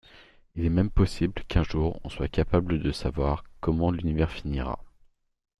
[0.55, 4.83] Il est même possible qu’un jour on soit capable de savoir comment l’univers finira.